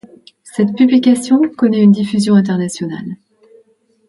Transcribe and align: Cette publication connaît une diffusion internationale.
Cette 0.41 0.75
publication 0.75 1.39
connaît 1.55 1.83
une 1.83 1.91
diffusion 1.91 2.33
internationale. 2.33 3.17